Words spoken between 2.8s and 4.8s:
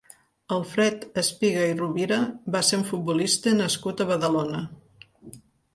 un futbolista nascut a Badalona.